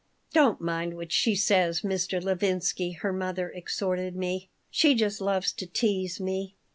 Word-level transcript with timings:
"Don't 0.33 0.59
mind 0.59 0.95
what 0.95 1.11
she 1.11 1.35
says, 1.35 1.81
Mr. 1.81 2.19
Levinsky," 2.19 2.93
her 3.01 3.13
mother 3.13 3.51
exhorted 3.51 4.15
me. 4.15 4.49
"She 4.71 4.95
just 4.95 5.21
loves 5.21 5.53
to 5.53 5.67
tease 5.67 6.19
me." 6.19 6.55